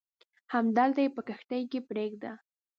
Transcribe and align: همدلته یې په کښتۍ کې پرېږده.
همدلته 0.53 0.99
یې 1.05 1.09
په 1.15 1.21
کښتۍ 1.27 1.61
کې 1.71 1.79
پرېږده. 1.89 2.31